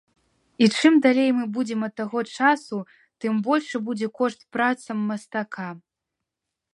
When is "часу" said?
2.37-2.77